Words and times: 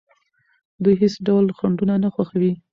دوی 0.83 0.95
هیڅ 1.01 1.15
ډول 1.27 1.45
خنډونه 1.57 1.95
نه 2.03 2.09
خوښوي. 2.13 2.51